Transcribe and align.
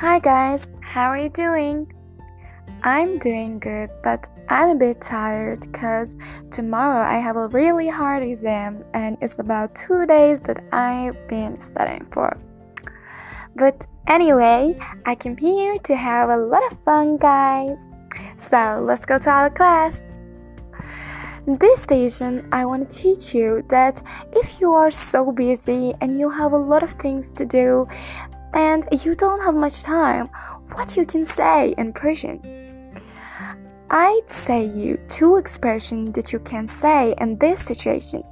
Hi 0.00 0.18
guys, 0.18 0.66
how 0.80 1.08
are 1.10 1.18
you 1.18 1.28
doing? 1.28 1.92
I'm 2.82 3.18
doing 3.18 3.58
good, 3.58 3.90
but 4.02 4.30
I'm 4.48 4.70
a 4.70 4.74
bit 4.74 5.02
tired 5.02 5.60
because 5.60 6.16
tomorrow 6.50 7.04
I 7.04 7.18
have 7.18 7.36
a 7.36 7.48
really 7.48 7.90
hard 7.90 8.22
exam 8.22 8.82
and 8.94 9.18
it's 9.20 9.38
about 9.38 9.76
two 9.76 10.06
days 10.06 10.40
that 10.48 10.64
I've 10.72 11.28
been 11.28 11.60
studying 11.60 12.06
for. 12.12 12.34
But 13.54 13.86
anyway, 14.06 14.78
I 15.04 15.16
came 15.16 15.36
here 15.36 15.76
to 15.80 15.94
have 15.94 16.30
a 16.30 16.36
lot 16.38 16.62
of 16.72 16.82
fun, 16.82 17.18
guys. 17.18 17.76
So 18.38 18.82
let's 18.82 19.04
go 19.04 19.18
to 19.18 19.28
our 19.28 19.50
class. 19.50 20.02
In 21.46 21.58
this 21.58 21.82
station, 21.82 22.48
I 22.52 22.64
want 22.64 22.90
to 22.90 22.96
teach 22.96 23.34
you 23.34 23.66
that 23.68 24.02
if 24.32 24.62
you 24.62 24.72
are 24.72 24.90
so 24.90 25.30
busy 25.30 25.92
and 26.00 26.18
you 26.18 26.30
have 26.30 26.52
a 26.52 26.56
lot 26.72 26.82
of 26.82 26.92
things 26.92 27.30
to 27.32 27.44
do 27.44 27.86
and 28.53 28.87
you 29.03 29.15
don't 29.15 29.41
have 29.41 29.55
much 29.55 29.83
time, 29.83 30.29
what 30.73 30.95
you 30.97 31.05
can 31.05 31.25
say 31.25 31.73
in 31.77 31.93
Persian. 31.93 32.39
I'd 33.89 34.29
say 34.29 34.65
you 34.65 34.99
two 35.09 35.37
expressions 35.37 36.13
that 36.15 36.33
you 36.33 36.39
can 36.39 36.67
say 36.67 37.13
in 37.19 37.37
this 37.37 37.61
situation. 37.65 38.23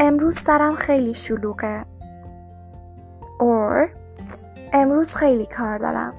امروز 0.00 0.38
سرم 0.38 0.74
خیلی 0.74 1.14
شلوغه 1.14 1.84
or 3.40 3.90
امروز 4.72 5.14
خیلی 5.14 5.46
کار 5.46 5.78
دارم 5.78 6.14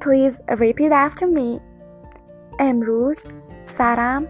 Please 0.00 0.38
repeat 0.48 0.92
after 0.92 1.26
me 1.26 1.60
امروز 2.58 3.18
سرم 3.62 4.26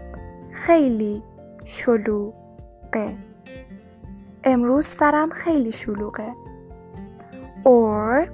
خیلی 0.53 1.23
شلوغه 1.65 3.15
امروز 4.43 4.85
سرم 4.85 5.29
خیلی 5.29 5.71
شلوغه 5.71 6.33
or 7.63 8.29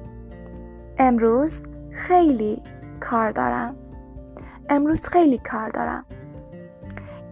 امروز 0.97 1.63
خیلی 1.91 2.61
کار 2.99 3.31
دارم 3.31 3.75
امروز 4.69 5.05
خیلی 5.05 5.37
کار 5.37 5.69
دارم 5.69 6.05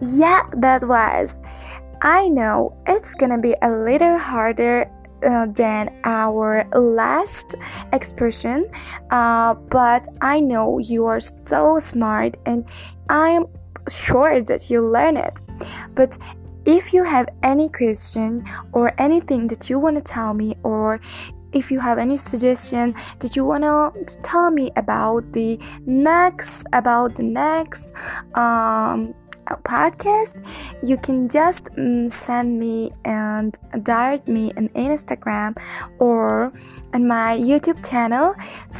Yeah, 0.02 0.42
that 0.56 0.82
was. 0.88 1.34
I 2.00 2.28
know 2.28 2.74
it's 2.86 3.12
gonna 3.14 3.38
be 3.38 3.54
a 3.60 3.70
little 3.70 4.16
harder 4.16 4.90
uh, 5.22 5.46
than 5.46 5.84
our 6.04 6.64
last 6.74 7.54
expression, 7.92 8.70
uh, 9.10 9.52
but 9.54 10.08
I 10.22 10.40
know 10.40 10.78
you 10.78 11.04
are 11.04 11.20
so 11.20 11.78
smart 11.78 12.36
and 12.46 12.64
I'm 13.10 13.44
sure 13.88 14.40
that 14.40 14.70
you 14.70 14.88
learn 14.88 15.18
it. 15.18 15.36
But 15.94 16.16
if 16.65 16.93
you 16.93 17.03
have 17.03 17.29
any 17.43 17.69
question 17.69 18.43
or 18.73 18.93
anything 18.99 19.47
that 19.47 19.69
you 19.69 19.79
want 19.79 19.95
to 19.95 20.01
tell 20.01 20.33
me, 20.33 20.55
or 20.63 20.99
if 21.53 21.71
you 21.71 21.79
have 21.79 21.97
any 21.97 22.17
suggestion 22.17 22.93
that 23.19 23.35
you 23.35 23.45
want 23.45 23.63
to 23.63 24.17
tell 24.23 24.51
me 24.51 24.71
about 24.75 25.31
the 25.31 25.57
next 25.85 26.65
about 26.73 27.15
the 27.15 27.23
next 27.23 27.93
um, 28.35 29.13
podcast 29.63 30.43
you 30.83 30.97
can 30.97 31.29
just 31.29 31.69
um, 31.77 32.09
send 32.09 32.59
me 32.59 32.91
and 33.05 33.57
direct 33.83 34.27
me 34.27 34.51
on 34.57 34.67
instagram 34.69 35.55
or 35.99 36.51
on 36.93 37.07
my 37.07 37.37
youtube 37.37 37.87
channel. 37.87 38.35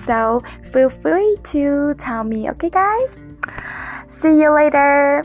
So 0.05 0.42
feel 0.73 0.89
free 0.89 1.38
to 1.52 1.94
tell 1.97 2.23
me 2.23 2.49
okay 2.49 2.70
guys? 2.70 3.22
See 4.09 4.42
you 4.42 4.53
later 4.53 5.23